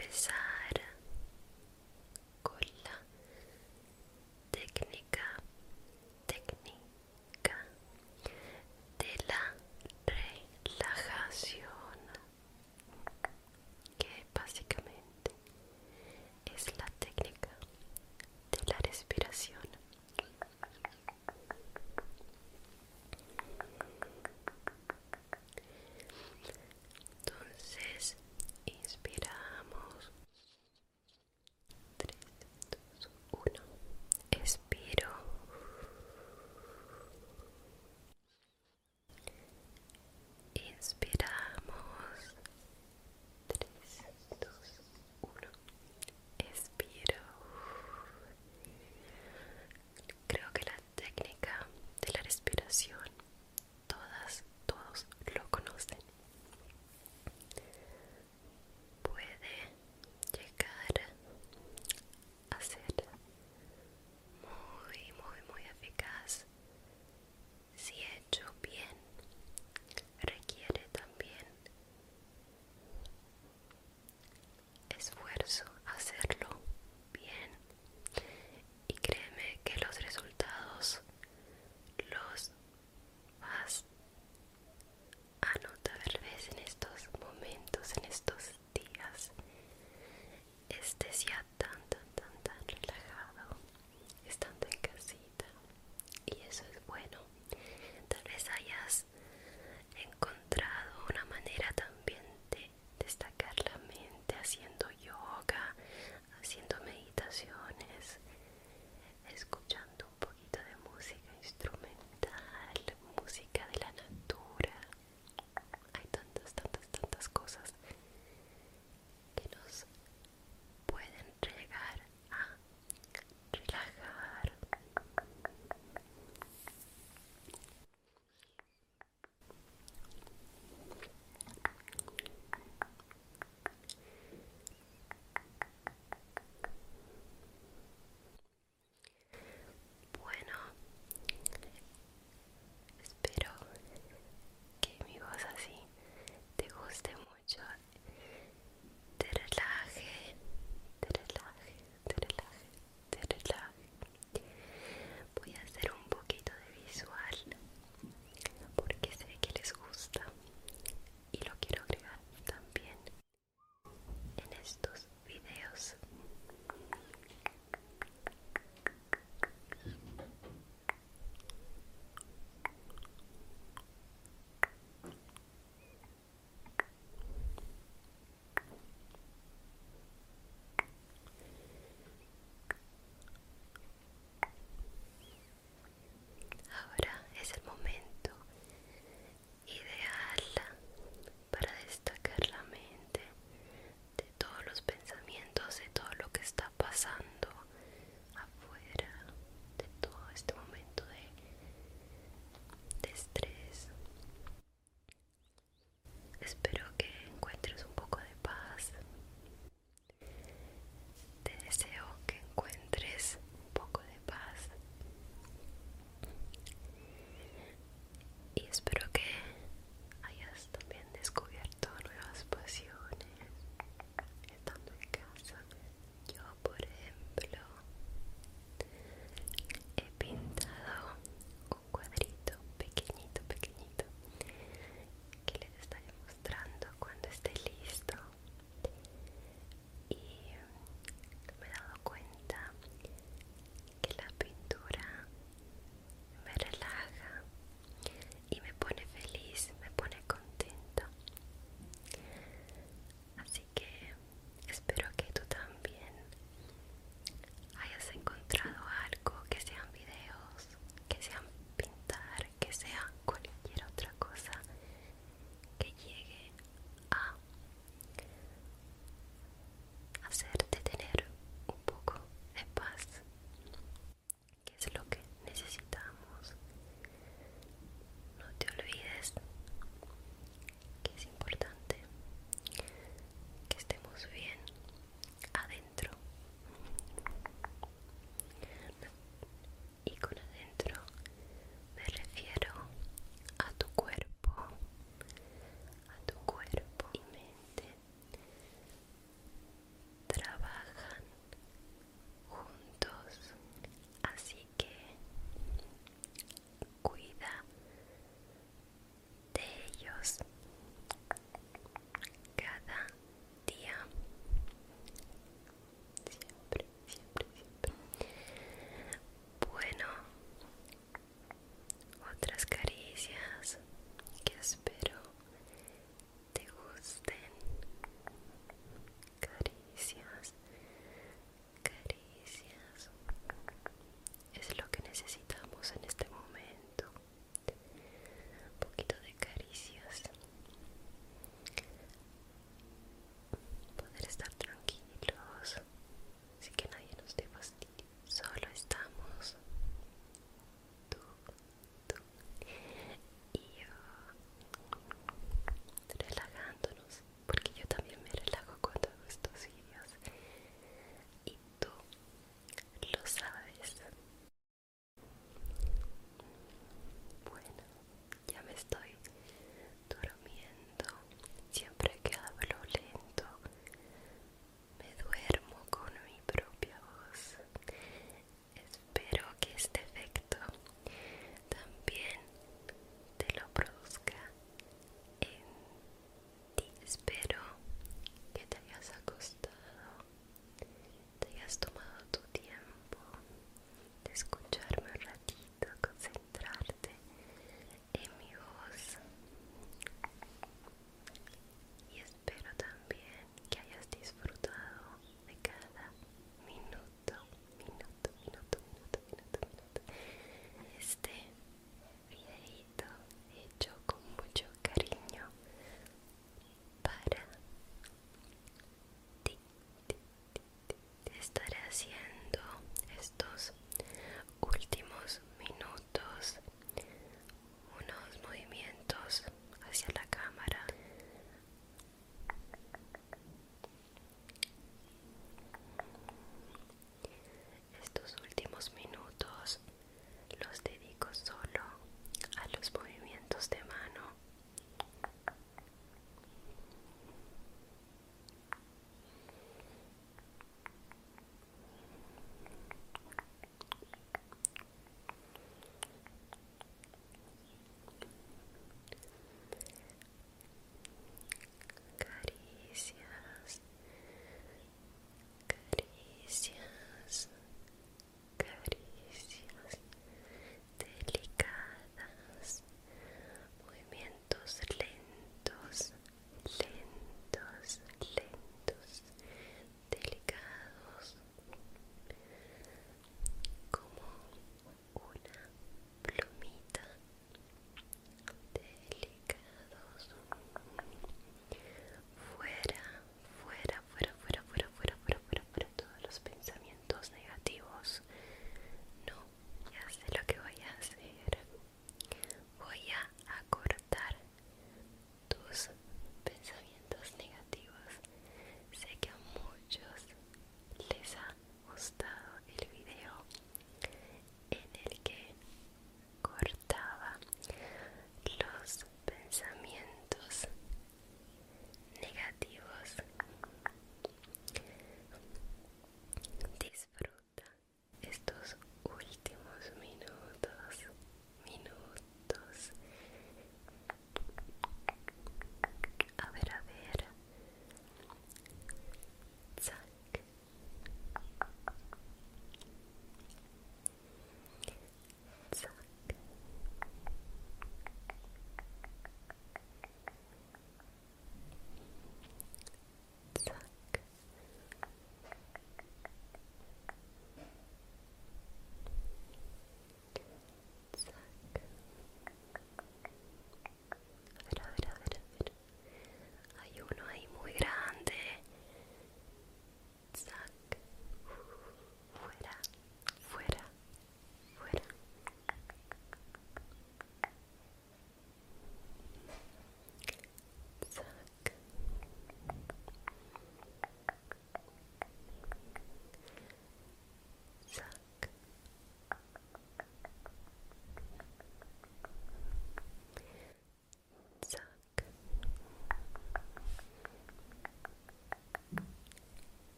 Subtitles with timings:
[0.00, 0.39] empezar